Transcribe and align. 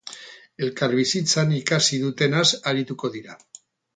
Elkarbizitzan 0.67 1.53
ikasi 1.59 2.01
dutenaz 2.05 2.47
arituko 2.73 3.15
dira. 3.19 3.37